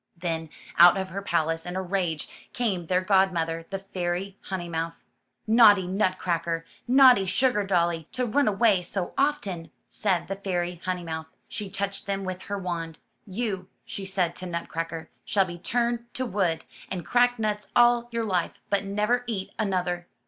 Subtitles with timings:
[0.17, 0.49] Then,
[0.79, 4.95] out of her palace in a rage came their god mother, the Fairy Honeymouth.
[5.45, 11.27] Naughty Nutcracker, naughty Sugardolly to run away so often,'' said the Fairy Honeymouth.
[11.47, 12.97] She touched them with her wand.
[13.27, 18.25] *'You," she said to Nutcracker, ''shall be turned to wood, and crack nuts all your
[18.25, 20.07] life, but never eat another."